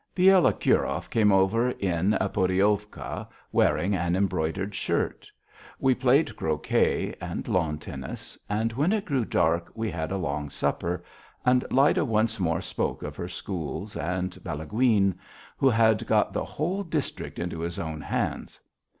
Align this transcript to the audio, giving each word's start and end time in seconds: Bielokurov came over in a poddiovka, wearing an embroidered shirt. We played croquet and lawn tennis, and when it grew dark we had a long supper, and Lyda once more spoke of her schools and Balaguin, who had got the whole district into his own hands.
Bielokurov 0.15 1.11
came 1.11 1.31
over 1.31 1.69
in 1.69 2.15
a 2.15 2.27
poddiovka, 2.27 3.27
wearing 3.51 3.95
an 3.95 4.15
embroidered 4.15 4.73
shirt. 4.73 5.27
We 5.79 5.93
played 5.93 6.35
croquet 6.35 7.13
and 7.21 7.47
lawn 7.47 7.77
tennis, 7.77 8.35
and 8.49 8.73
when 8.73 8.93
it 8.93 9.05
grew 9.05 9.25
dark 9.25 9.69
we 9.75 9.91
had 9.91 10.11
a 10.11 10.17
long 10.17 10.49
supper, 10.49 11.03
and 11.45 11.63
Lyda 11.69 12.03
once 12.03 12.39
more 12.39 12.61
spoke 12.61 13.03
of 13.03 13.15
her 13.15 13.29
schools 13.29 13.95
and 13.95 14.31
Balaguin, 14.43 15.19
who 15.55 15.69
had 15.69 16.07
got 16.07 16.33
the 16.33 16.45
whole 16.45 16.81
district 16.81 17.37
into 17.37 17.59
his 17.59 17.77
own 17.77 18.01
hands. 18.01 18.59